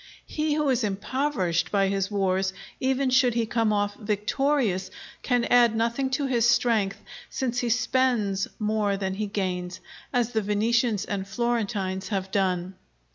[0.25, 4.89] He who is impoverished by his wars, even should he come off victorious,
[5.21, 9.79] can add nothing to his strength, since he spends more than he gains,
[10.11, 12.73] as the Venetians and Florentines have done.